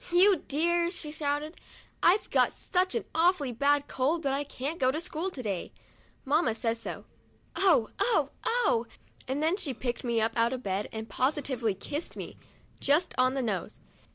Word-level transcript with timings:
"You 0.11 0.37
dears!" 0.47 0.95
she 0.99 1.11
shouted," 1.11 1.57
I've 2.01 2.27
got 2.31 2.53
such 2.53 2.95
an 2.95 3.05
awfully 3.13 3.51
bad 3.51 3.87
cold 3.87 4.23
that 4.23 4.33
I 4.33 4.43
can't 4.43 4.79
go 4.79 4.89
to 4.89 4.99
school 4.99 5.29
to 5.29 5.43
day. 5.43 5.71
Mamma 6.25 6.55
says 6.55 6.79
so. 6.81 7.05
Oh— 7.55 7.89
oh— 7.99 8.31
oh!' 8.43 8.87
and 9.27 9.43
then 9.43 9.57
she 9.57 9.75
picked 9.75 10.03
me 10.03 10.19
up 10.19 10.31
out 10.35 10.53
of 10.53 10.61
the 10.63 10.63
bed 10.63 10.89
and 10.91 11.07
positively 11.07 11.75
kissed 11.75 12.17
me, 12.17 12.35
just 12.79 13.13
on 13.19 13.35
the 13.35 13.43
nose. 13.43 13.77